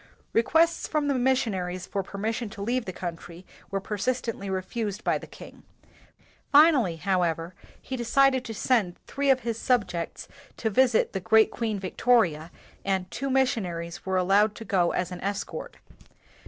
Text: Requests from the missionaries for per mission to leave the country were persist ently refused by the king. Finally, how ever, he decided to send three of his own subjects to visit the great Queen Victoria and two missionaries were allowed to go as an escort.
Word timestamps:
Requests 0.33 0.87
from 0.87 1.07
the 1.07 1.13
missionaries 1.13 1.85
for 1.85 2.01
per 2.01 2.17
mission 2.17 2.49
to 2.49 2.63
leave 2.63 2.85
the 2.85 2.91
country 2.91 3.45
were 3.69 3.79
persist 3.79 4.25
ently 4.25 4.51
refused 4.51 5.03
by 5.03 5.19
the 5.19 5.27
king. 5.27 5.61
Finally, 6.51 6.95
how 6.95 7.21
ever, 7.21 7.53
he 7.79 7.95
decided 7.95 8.43
to 8.45 8.53
send 8.55 8.95
three 9.05 9.29
of 9.29 9.41
his 9.41 9.57
own 9.59 9.67
subjects 9.67 10.27
to 10.57 10.71
visit 10.71 11.13
the 11.13 11.19
great 11.19 11.51
Queen 11.51 11.77
Victoria 11.79 12.49
and 12.83 13.11
two 13.11 13.29
missionaries 13.29 14.03
were 14.03 14.17
allowed 14.17 14.55
to 14.55 14.65
go 14.65 14.91
as 14.91 15.11
an 15.11 15.21
escort. 15.21 15.77